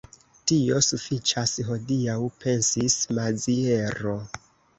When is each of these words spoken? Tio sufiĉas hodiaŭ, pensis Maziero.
Tio 0.51 0.77
sufiĉas 0.85 1.53
hodiaŭ, 1.67 2.15
pensis 2.45 2.97
Maziero. 3.21 4.17